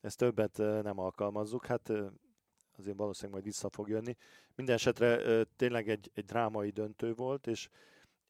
[0.00, 1.66] ezt többet nem alkalmazzuk.
[1.66, 1.88] Hát
[2.78, 4.16] azért valószínűleg majd vissza fog jönni.
[4.54, 7.68] Minden esetre tényleg egy, egy drámai döntő volt, és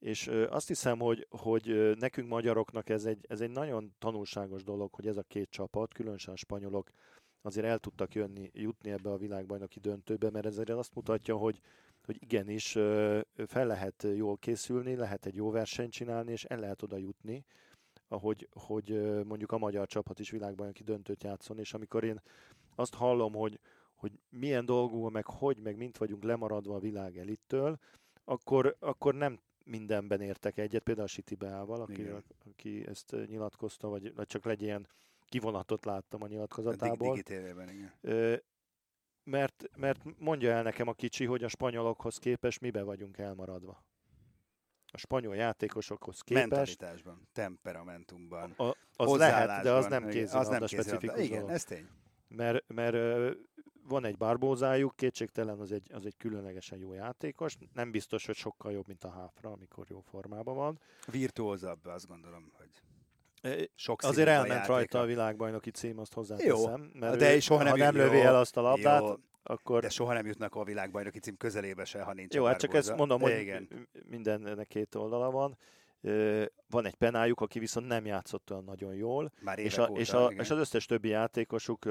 [0.04, 5.06] és azt hiszem, hogy, hogy nekünk magyaroknak ez egy, ez egy nagyon tanulságos dolog, hogy
[5.06, 6.90] ez a két csapat, különösen a spanyolok
[7.42, 11.60] azért el tudtak jönni, jutni ebbe a világbajnoki döntőbe, mert ez azt mutatja, hogy,
[12.04, 12.70] hogy igenis
[13.46, 17.44] fel lehet jól készülni, lehet egy jó versenyt csinálni, és el lehet oda jutni,
[18.08, 22.20] ahogy hogy mondjuk a magyar csapat is világbajnoki döntőt játszon, és amikor én
[22.74, 23.58] azt hallom, hogy,
[23.94, 27.78] hogy milyen dolgú, meg hogy, meg mint vagyunk lemaradva a világ elittől,
[28.24, 32.24] akkor, akkor nem mindenben értek egyet, például a Siti Beával, aki, Igen.
[32.50, 34.88] aki ezt nyilatkozta, vagy, vagy csak egy ilyen
[35.24, 37.10] kivonatot láttam a a nyilatkozatából.
[37.10, 37.92] digitélében, igen.
[38.00, 38.36] Ö,
[39.24, 43.84] mert, mert mondja el nekem a kicsi, hogy a spanyolokhoz képest mibe vagyunk elmaradva.
[44.86, 50.60] A spanyol játékosokhoz képest Mentalitásban, temperamentumban, a, az lehet, de az nem kézilabda az nem
[50.60, 50.90] kézilabda.
[50.90, 51.54] specifikus Igen, dolog.
[51.54, 51.88] ez tény.
[52.28, 52.96] Mert, mert
[53.88, 57.56] van egy barbózájuk, kétségtelen az egy, az egy különlegesen jó játékos.
[57.72, 60.78] Nem biztos, hogy sokkal jobb, mint a Háfra, amikor jó formában van.
[61.10, 62.68] Virtuózabb, azt gondolom, hogy
[63.74, 64.72] sok Azért a elment játéka.
[64.72, 66.90] rajta a világbajnoki cím, azt hozzáteszem.
[66.94, 69.80] Mert de ő, soha nem ha nem lövi jó, el azt a labdát, jó, akkor...
[69.80, 72.74] De soha nem jutnak a világbajnoki cím közelébe se, ha nincs Jó, a hát csak
[72.74, 73.88] ezt mondom, De hogy igen.
[74.08, 75.56] mindennek két oldala van.
[76.68, 80.12] Van egy penájuk, aki viszont nem játszott olyan nagyon jól, Már és, a, óta, és,
[80.12, 80.44] a, igen.
[80.44, 81.84] és az összes többi játékosuk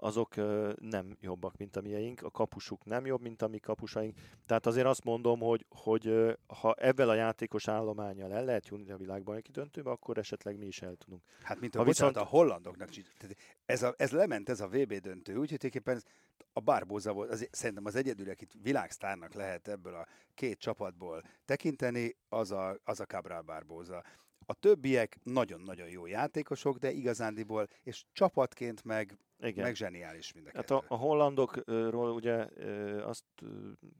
[0.00, 0.34] azok
[0.80, 4.16] nem jobbak, mint a mieink, a kapusuk nem jobb, mint a mi kapusaink.
[4.46, 8.96] Tehát azért azt mondom, hogy, hogy ha ebben a játékos állományjal el lehet jutni a
[8.96, 11.22] világbajnoki döntőbe, akkor esetleg mi is el tudunk.
[11.42, 12.88] Hát mint a, viszont- a hollandoknak
[13.66, 16.02] ez, a, ez lement ez a VB döntő, úgyhogy tulajdonképpen
[16.52, 22.16] a Barbosa volt, az, szerintem az egyedül, akit világsztárnak lehet ebből a két csapatból tekinteni,
[22.28, 24.04] az a, az a Cabral Barbosa.
[24.46, 29.64] A többiek nagyon-nagyon jó játékosok, de igazándiból, és csapatként meg, Igen.
[29.64, 32.46] meg zseniális mind a Hát a, a hollandokról ugye
[33.02, 33.24] azt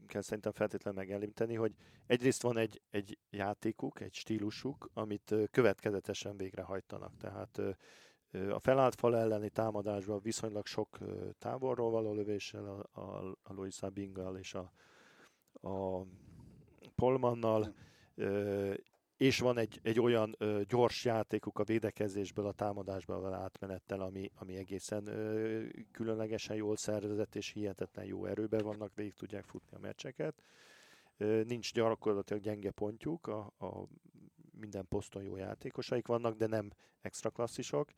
[0.06, 1.74] kell szerintem feltétlenül megemlíteni, hogy
[2.06, 7.16] egyrészt van egy, egy játékuk, egy stílusuk, amit következetesen végrehajtanak.
[7.16, 7.60] Tehát
[8.50, 10.98] a felállt fal elleni támadásban viszonylag sok
[11.38, 14.72] távolról való lövéssel, a, a, a Luisa Binggal és a,
[15.68, 16.06] a
[16.94, 17.74] Polmannal,
[19.20, 24.30] és van egy, egy olyan ö, gyors játékuk a védekezésből, a támadásba való átmenettel, ami,
[24.34, 29.80] ami egészen ö, különlegesen jól szervezett, és hihetetlen jó erőben vannak, végig tudják futni a
[29.80, 30.42] meccseket.
[31.16, 33.86] Ö, nincs gyakorlatilag gyenge pontjuk, a, a
[34.60, 37.90] minden poszton jó játékosaik vannak, de nem extra klasszisok.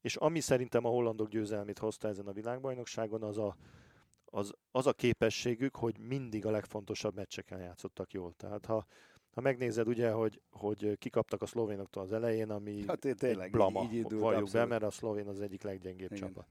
[0.00, 3.56] És ami szerintem a hollandok győzelmét hozta ezen a világbajnokságon, az a,
[4.24, 8.32] az, az a képességük, hogy mindig a legfontosabb meccseken játszottak jól.
[8.32, 8.86] Tehát ha,
[9.40, 13.82] ha megnézed ugye, hogy, hogy kikaptak a szlovénoktól az elején, ami Hát té- tényleg, blama,
[13.82, 14.68] így- indult, valljuk be, abszolút.
[14.68, 16.18] mert a szlovén az egyik leggyengébb Igen.
[16.28, 16.46] csapat.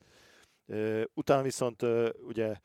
[1.13, 1.81] Utána viszont
[2.27, 2.55] ugye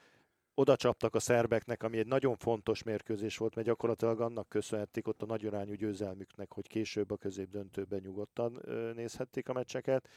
[0.54, 5.22] oda csaptak a szerbeknek, ami egy nagyon fontos mérkőzés volt, mert gyakorlatilag annak köszönhették ott
[5.22, 8.60] a nagyarányú győzelmüknek, hogy később a közép döntőben nyugodtan
[8.94, 10.08] nézhették a meccseket.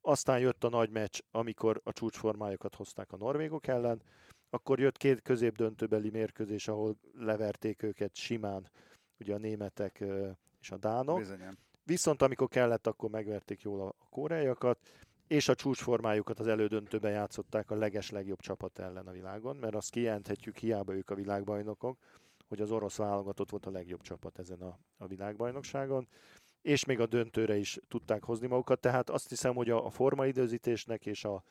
[0.00, 4.02] Aztán jött a nagy meccs, amikor a csúcsformájukat hozták a norvégok ellen,
[4.50, 8.70] akkor jött két közép döntőbeli mérkőzés, ahol leverték őket simán,
[9.20, 10.04] ugye a németek
[10.60, 11.18] és a dánok.
[11.18, 11.58] Bizonyám.
[11.84, 14.78] Viszont amikor kellett, akkor megverték jól a a koreaiakat,
[15.26, 19.90] és a csúcsformájukat az elődöntőben játszották a leges legjobb csapat ellen a világon, mert azt
[19.90, 21.98] kijelenthetjük, hiába ők a világbajnokok,
[22.48, 26.08] hogy az orosz válogatott volt a legjobb csapat ezen a, a világbajnokságon,
[26.62, 31.06] és még a döntőre is tudták hozni magukat, tehát azt hiszem, hogy a, a formaidőzítésnek
[31.06, 31.42] és a,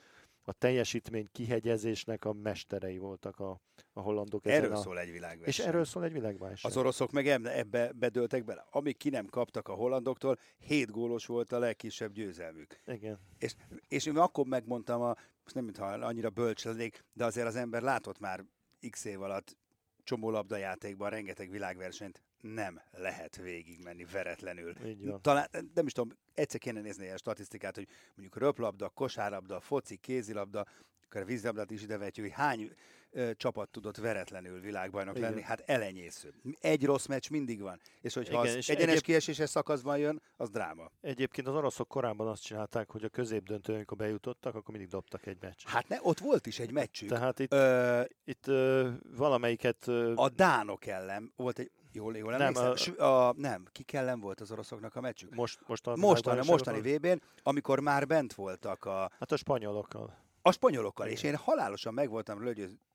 [0.50, 3.62] a teljesítmény kihegyezésnek a mesterei voltak a,
[3.94, 5.48] a hollandok ezen Erről a, szól egy világverseny.
[5.48, 6.72] És erről szól egy világbajnokság.
[6.72, 8.66] Az oroszok meg ebbe, bedöltek bele.
[8.70, 12.80] Amíg ki nem kaptak a hollandoktól, 7 gólos volt a legkisebb győzelmük.
[12.86, 13.20] Igen.
[13.38, 13.56] És,
[13.88, 17.82] és én akkor megmondtam a most nem mintha annyira bölcs lennék, de azért az ember
[17.82, 18.46] látott már
[18.90, 19.58] x év alatt
[20.04, 24.73] csomó labdajátékban rengeteg világversenyt nem lehet végigmenni veretlenül.
[25.21, 30.65] Talán, nem is tudom, egyszer kéne nézni a statisztikát, hogy mondjuk röplabda, kosárlabda, foci, kézilabda,
[31.06, 32.71] akár vízlabdát is idevetjük, hogy hány
[33.12, 35.30] ö, csapat tudott veretlenül világbajnok Igen.
[35.30, 36.34] lenni, hát elenyésző.
[36.60, 40.21] Egy rossz meccs mindig van, és hogyha Igen, az és egyenes egyéb- kieséses szakaszban jön,
[40.38, 40.91] az dráma.
[41.02, 45.38] Egyébként az oroszok korábban azt csinálták, hogy a középdöntőn, amikor bejutottak, akkor mindig dobtak egy
[45.41, 45.69] meccset.
[45.71, 47.10] Hát ne, ott volt is egy meccsük.
[47.10, 49.88] Tehát itt, Ö, itt ö, valamelyiket...
[49.88, 54.41] Ö, a Dánok ellen volt egy, jól, jól Nem, a- a, nem, kik ellen volt
[54.41, 55.36] az oroszoknak a meccsük?
[55.36, 60.17] most, most a Mostani, mostani VB-n, amikor már bent voltak a, Hát a spanyolokkal.
[60.41, 62.39] a spanyolokkal, és én halálosan meg voltam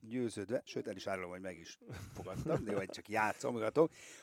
[0.01, 1.79] győződve, sőt el is árulom, hogy meg is
[2.15, 3.55] fogadtam, de vagy csak játszom,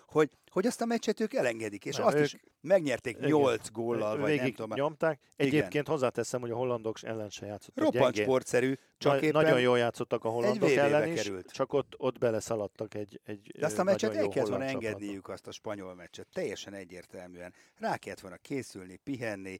[0.06, 3.30] hogy, hogy azt a meccset ők elengedik, és Nem, azt ők- is megnyerték Igen.
[3.30, 4.78] 8 góllal, vagy nem Végig tudom.
[4.78, 5.20] nyomták.
[5.36, 5.48] Igen.
[5.48, 8.24] Egyébként hozzáteszem, hogy a hollandok ellen se játszottak Roppant gyengén.
[8.24, 9.42] sportszerű, csak Nagy- éppen...
[9.44, 11.52] Nagyon jól játszottak a hollandok ellen is, került.
[11.52, 15.48] csak ott, ott beleszaladtak egy, egy De azt a meccset el kellett volna engedniük azt
[15.48, 17.54] a spanyol meccset, teljesen egyértelműen.
[17.78, 19.58] Rá kellett volna készülni, pihenni,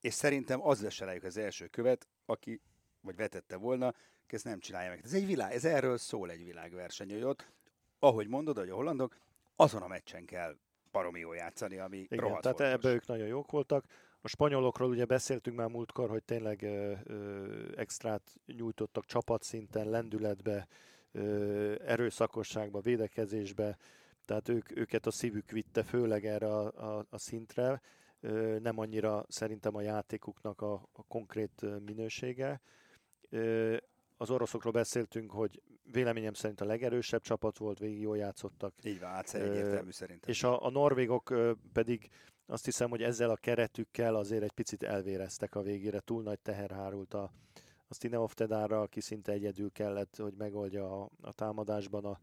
[0.00, 2.60] és szerintem az lesz rájuk az első követ, aki,
[3.00, 3.92] vagy vetette volna,
[4.32, 5.00] ezt nem csinálja meg.
[5.04, 7.50] Ez egy világ, ez erről szól egy világverseny, hogy ott,
[7.98, 9.16] ahogy mondod, hogy a hollandok,
[9.56, 10.56] azon a meccsen kell
[10.92, 12.66] baromi jól játszani, ami Igen, tehát fontos.
[12.66, 13.84] ebbe ők nagyon jók voltak.
[14.20, 20.68] A spanyolokról ugye beszéltünk már múltkor, hogy tényleg ö, ö, extrát nyújtottak csapatszinten, lendületbe,
[21.12, 23.76] ö, erőszakosságba, védekezésbe,
[24.24, 27.80] tehát ők, őket a szívük vitte főleg erre a, a, a szintre,
[28.20, 32.60] ö, nem annyira szerintem a játékuknak a, a konkrét minősége.
[33.30, 33.76] Ö,
[34.16, 39.08] az oroszokról beszéltünk, hogy véleményem szerint a legerősebb csapat volt, végig jól játszottak, Így van,
[39.08, 40.30] átsz egyértelmű szerintem.
[40.30, 41.34] és a, a norvégok
[41.72, 42.10] pedig
[42.46, 46.00] azt hiszem, hogy ezzel a keretükkel azért egy picit elvéreztek a végére.
[46.00, 47.32] Túl nagy teher hárult a,
[47.86, 52.18] a Stineoftedára, aki szinte egyedül kellett, hogy megoldja a, a támadásban a,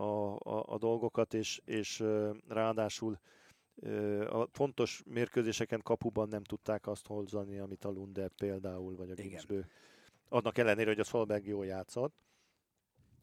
[0.00, 2.04] a, a, a dolgokat, és, és
[2.48, 3.18] ráadásul
[4.30, 9.14] a fontos mérkőzéseken kapuban nem tudták azt hozni, amit a Lunde például, vagy a.
[9.14, 9.66] Gimsbő.
[10.28, 12.14] Annak ellenére, hogy a Szolberg jól játszott.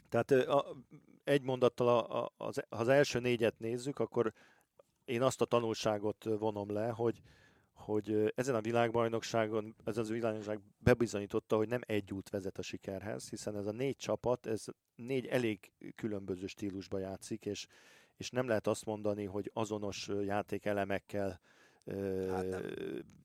[0.09, 0.65] Tehát ö, a,
[1.23, 4.33] egy mondattal, a, a, az, ha az első négyet nézzük, akkor
[5.05, 7.21] én azt a tanulságot vonom le, hogy,
[7.73, 13.29] hogy ezen a világbajnokságon, ez az világbajnokság bebizonyította, hogy nem egy út vezet a sikerhez,
[13.29, 14.65] hiszen ez a négy csapat, ez
[14.95, 17.67] négy elég különböző stílusba játszik, és,
[18.15, 21.39] és nem lehet azt mondani, hogy azonos játékelemekkel
[21.83, 22.63] ö, Hát nem.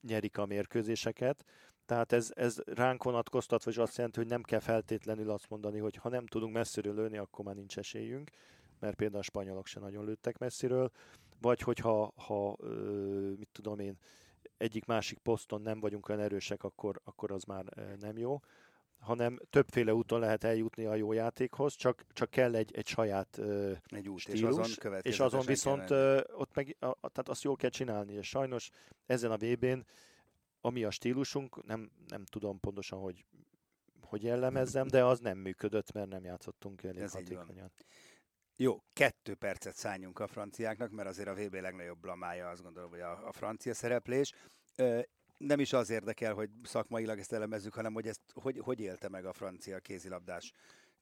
[0.03, 1.45] nyerik a mérkőzéseket.
[1.87, 5.97] Tehát ez, ez ránk vonatkoztat, vagy azt jelenti, hogy nem kell feltétlenül azt mondani, hogy
[5.97, 8.31] ha nem tudunk messziről lőni, akkor már nincs esélyünk,
[8.79, 10.91] mert például a spanyolok se nagyon lőttek messziről,
[11.41, 12.57] vagy hogyha ha,
[13.37, 13.99] mit tudom én,
[14.57, 17.65] egyik-másik poszton nem vagyunk olyan erősek, akkor, akkor az már
[18.01, 18.41] nem jó.
[18.99, 23.41] Hanem többféle úton lehet eljutni a jó játékhoz, csak, csak kell egy, egy saját
[23.87, 25.91] egy út, és stílus, azon és azon viszont
[26.35, 28.71] ott meg, a- tehát azt jól kell csinálni, és sajnos
[29.07, 29.79] ezen a VB-n,
[30.65, 33.25] ami a stílusunk, nem, nem tudom pontosan, hogy
[34.13, 37.73] hogy jellemezzem, de az nem működött, mert nem játszottunk elég Ez hatékonyan.
[38.57, 43.01] Jó, kettő percet szálljunk a franciáknak, mert azért a VB legnagyobb blamája azt gondolom, hogy
[43.01, 44.33] a, a francia szereplés.
[44.77, 45.01] Ö,
[45.37, 49.25] nem is az érdekel, hogy szakmailag ezt elemezzük, hanem hogy ezt hogy, hogy élte meg
[49.25, 50.53] a francia kézilabdás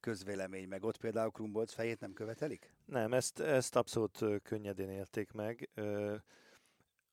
[0.01, 2.75] közvélemény, meg ott például Krumbolc fejét nem követelik?
[2.85, 5.69] Nem, ezt, ezt abszolút könnyedén élték meg.
[5.75, 6.17] Ö,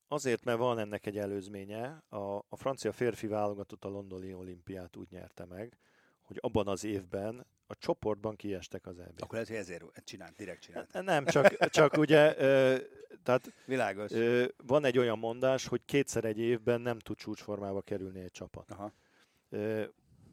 [0.07, 2.03] Azért, mert van ennek egy előzménye.
[2.09, 5.77] A, a francia férfi válogatott a londoni olimpiát úgy nyerte meg,
[6.21, 10.93] hogy abban az évben a csoportban kiestek az eb Akkor hogy ezért csinált, direkt csinált.
[10.93, 12.77] Nem, csak, csak ugye, ö,
[13.23, 14.11] tehát Világos.
[14.11, 18.71] ö, van egy olyan mondás, hogy kétszer egy évben nem tud csúcsformába kerülni egy csapat.
[18.71, 18.93] Aha.
[19.49, 19.83] Ö,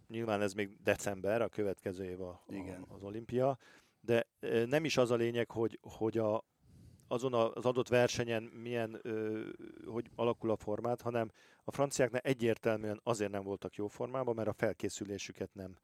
[0.09, 2.83] nyilván ez még december, a következő év a, Igen.
[2.83, 3.59] a, az olimpia,
[4.01, 4.27] de
[4.67, 6.45] nem is az a lényeg, hogy, hogy a,
[7.09, 9.01] azon az adott versenyen milyen,
[9.87, 11.31] hogy alakul a formát, hanem
[11.65, 15.77] a franciáknál egyértelműen azért nem voltak jó formában, mert a felkészülésüket nem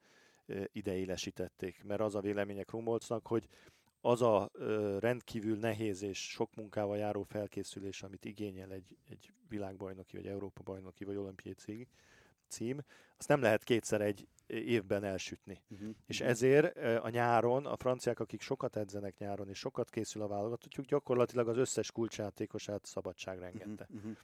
[0.45, 1.83] ö, ideillesítették.
[1.83, 3.47] Mert az a vélemények Krumbolcnak, hogy
[4.01, 4.51] az a
[4.99, 11.03] rendkívül nehéz és sok munkával járó felkészülés, amit igényel egy, egy világbajnoki, vagy Európa bajnoki,
[11.03, 11.87] vagy olimpiai cím,
[12.51, 12.81] cím,
[13.17, 15.61] azt nem lehet kétszer egy évben elsütni.
[15.69, 15.89] Uh-huh.
[16.07, 20.27] És ezért ö, a nyáron, a franciák, akik sokat edzenek nyáron, és sokat készül a
[20.27, 23.87] válogatottjuk, gyakorlatilag az összes kulcsjátékosát szabadságra engedte.
[23.89, 23.97] Uh-huh.
[23.97, 24.17] Uh-huh.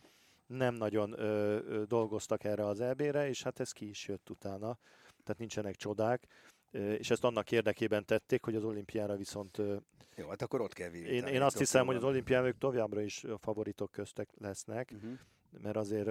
[0.47, 4.77] Nem nagyon ö, ö, dolgoztak erre az EB-re, és hát ez ki is jött utána.
[5.23, 6.27] Tehát nincsenek csodák.
[6.71, 9.57] És ezt annak érdekében tették, hogy az olimpiára viszont
[10.15, 11.15] Jó, hát akkor ott kell virítani.
[11.15, 15.11] én, én azt hiszem, hogy az olimpián ők továbbra is a favoritok köztek lesznek, Uh-huh.
[15.61, 16.09] mert azért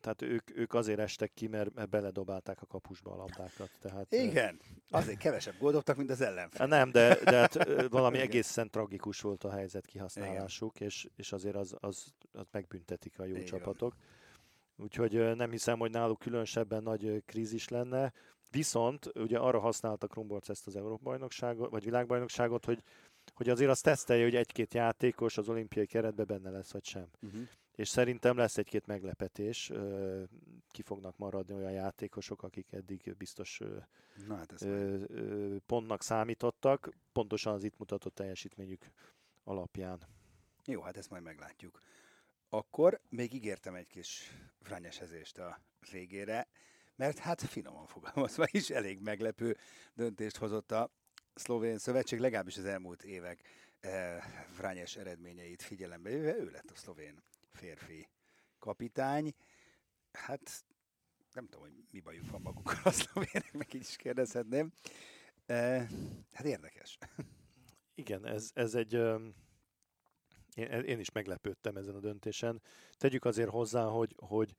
[0.00, 3.70] tehát ők, ők azért estek ki, mert, mert beledobálták a kapusba a labdákat.
[3.80, 6.66] Tehát, Igen, azért kevesebb góldobtak, mint az ellenfél.
[6.66, 7.54] Nem, de, de hát
[7.88, 8.28] valami Igen.
[8.28, 13.34] egészen tragikus volt a helyzet kihasználásuk, és, és azért az, az, az megbüntetik a jó
[13.34, 13.46] Igen.
[13.46, 13.94] csapatok.
[14.76, 18.12] Úgyhogy nem hiszem, hogy náluk különösebben nagy krízis lenne.
[18.50, 22.82] Viszont ugye arra használta Krumborc ezt az Európa-bajnokságot, vagy világbajnokságot, hogy,
[23.34, 27.06] hogy azért azt tesztelje, hogy egy-két játékos az olimpiai keretben benne lesz, vagy sem.
[27.22, 27.42] Uh-huh.
[27.74, 29.72] És szerintem lesz egy-két meglepetés,
[30.70, 33.60] ki fognak maradni olyan játékosok, akik eddig biztos
[34.26, 34.66] Na, hát
[35.66, 38.90] pontnak számítottak, pontosan az itt mutatott teljesítményük
[39.44, 40.02] alapján.
[40.64, 41.80] Jó, hát ezt majd meglátjuk.
[42.48, 45.58] Akkor még ígértem egy kis frányesezést a
[45.90, 46.48] végére
[46.96, 49.56] mert hát finoman fogalmazva is elég meglepő
[49.94, 50.90] döntést hozott a
[51.34, 53.40] szlovén szövetség, legalábbis az elmúlt évek
[53.80, 54.24] eh,
[54.56, 57.22] Vrányes eredményeit figyelembe véve, ő lett a szlovén
[57.54, 58.08] férfi
[58.58, 59.34] kapitány.
[60.12, 60.64] Hát
[61.32, 64.72] nem tudom, hogy mi bajuk van magukkal a szlovéneknek, így is kérdezhetném.
[65.46, 65.88] Eh,
[66.32, 66.98] hát érdekes.
[67.94, 68.94] Igen, ez, ez egy...
[70.54, 72.62] Én, én is meglepődtem ezen a döntésen.
[72.96, 74.56] Tegyük azért hozzá, hogy, hogy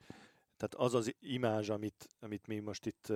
[0.58, 3.14] tehát az az imázs, amit, amit mi most itt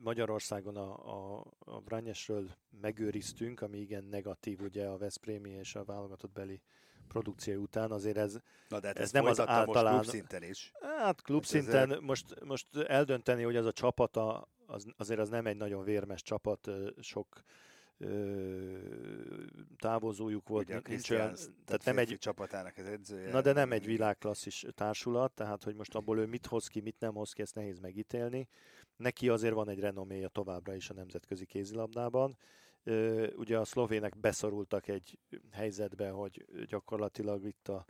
[0.00, 0.90] Magyarországon a,
[1.38, 6.60] a, a Vrányesről megőriztünk, ami igen negatív ugye a Veszprémi és a válogatott beli
[7.06, 8.36] produkció után, azért ez,
[8.68, 9.94] Na de hát ez nem az általán...
[9.94, 10.72] Most klubszinten is.
[10.98, 12.00] Hát klubszinten ezek...
[12.00, 16.70] most, most eldönteni, hogy az a csapata, az, azért az nem egy nagyon vérmes csapat,
[17.00, 17.44] sok
[19.78, 20.68] távozójuk volt.
[20.68, 23.30] Ugye nincs olyan, tehát nem egy csapatának az edzője.
[23.30, 26.96] Na de nem egy világklasszis társulat, tehát hogy most abból ő mit hoz ki, mit
[26.98, 28.48] nem hoz ki, ezt nehéz megítélni.
[28.96, 32.38] Neki azért van egy renoméja továbbra is a nemzetközi kézilabdában.
[33.36, 35.18] Ugye a szlovének beszorultak egy
[35.52, 37.84] helyzetbe, hogy gyakorlatilag itt a,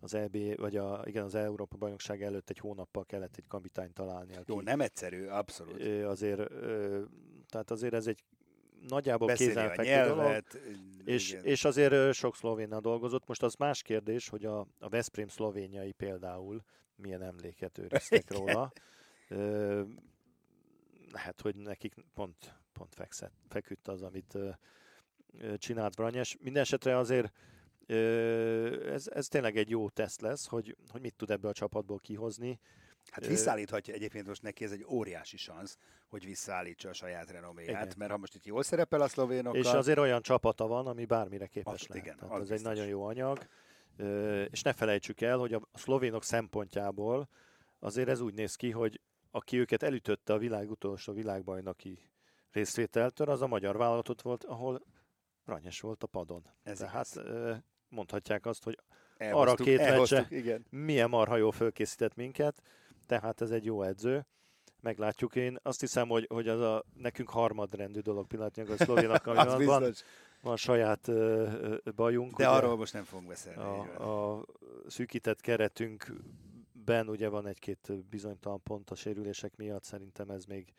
[0.00, 4.36] az EB, vagy a, igen, az Európa bajnokság előtt egy hónappal kellett egy kapitányt találni.
[4.36, 5.82] Aki, Jó, nem egyszerű, abszolút.
[6.04, 6.50] Azért,
[7.48, 8.24] tehát azért ez egy
[8.88, 10.42] nagyjából kézenfekvő dolog,
[11.04, 13.26] és, és azért sok szlovénnal dolgozott.
[13.26, 16.62] Most az más kérdés, hogy a, a Veszprém szlovéniai például
[16.96, 18.72] milyen emléket őriztek róla.
[19.28, 19.82] Ö,
[21.12, 24.50] lehet, hogy nekik pont, pont fekszett, feküdt az, amit ö,
[25.56, 26.36] csinált Branyes.
[26.40, 27.32] Mindenesetre azért
[27.86, 31.98] ö, ez, ez tényleg egy jó teszt lesz, hogy, hogy mit tud ebből a csapatból
[31.98, 32.60] kihozni.
[33.10, 37.94] Hát visszaállíthatja egyébként most neki ez egy óriási szansz, hogy visszaállítsa a saját renoméját, igen.
[37.98, 39.60] mert ha most itt jól szerepel a szlovénokkal...
[39.60, 42.04] És azért olyan csapata van, ami bármire képes azt, lehet.
[42.04, 42.58] Igen, Tehát ez biztos.
[42.58, 43.46] egy nagyon jó anyag.
[44.50, 47.28] És ne felejtsük el, hogy a szlovénok szempontjából
[47.78, 51.98] azért ez úgy néz ki, hogy aki őket elütötte a világ utolsó világbajnoki
[52.56, 54.82] részvételtől, az a magyar vállalatot volt, ahol
[55.44, 56.46] Ranyes volt a padon.
[56.62, 57.62] Ez Tehát igaz.
[57.88, 58.78] mondhatják azt, hogy
[59.18, 60.28] arra két meccse
[60.70, 62.62] milyen marha jól fölkészített minket,
[63.06, 64.26] tehát ez egy jó edző.
[64.80, 65.58] Meglátjuk én.
[65.62, 69.94] Azt hiszem, hogy, hogy az a nekünk harmadrendű dolog pillanatnyilag a szlovénak, van,
[70.40, 72.36] van, saját uh, bajunk.
[72.36, 73.60] De ugye, arról most nem fogunk beszélni.
[73.60, 74.44] A, a
[74.86, 80.74] szűkített keretünkben ugye van egy-két bizonytalan pont a sérülések miatt, szerintem ez még,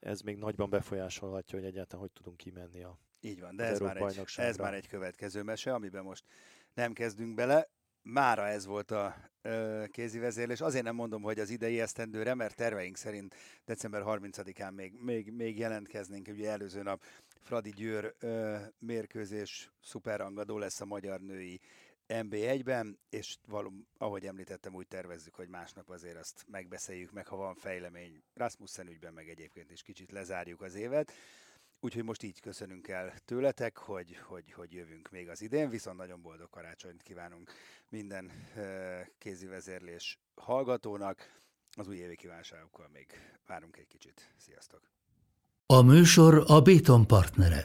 [0.00, 3.96] ez még nagyban befolyásolhatja, hogy egyáltalán hogy tudunk kimenni a így van, de ez már,
[3.96, 6.24] egy, ez már egy következő mese, amiben most
[6.74, 7.68] nem kezdünk bele
[8.02, 10.60] mára ez volt a ö, kézi vezérlés.
[10.60, 13.34] Azért nem mondom, hogy az idei esztendőre, mert terveink szerint
[13.64, 16.28] december 30-án még, még, még jelentkeznénk.
[16.28, 17.02] Ugye előző nap
[17.40, 21.60] Fradi Győr ö, mérkőzés szuperrangadó lesz a magyar női
[22.08, 27.54] NB1-ben, és való, ahogy említettem, úgy tervezzük, hogy másnap azért azt megbeszéljük meg, ha van
[27.54, 31.12] fejlemény Rasmussen ügyben, meg egyébként is kicsit lezárjuk az évet.
[31.80, 36.22] Úgyhogy most így köszönünk el tőletek, hogy, hogy, hogy jövünk még az idén, viszont nagyon
[36.22, 37.52] boldog karácsonyt kívánunk
[37.88, 38.30] minden
[39.18, 41.36] kézi vezérlés hallgatónak.
[41.76, 43.06] Az új évi kívánságokkal még
[43.46, 44.32] várunk egy kicsit.
[44.36, 44.80] Sziasztok!
[45.66, 47.62] A műsor a Béton partnere.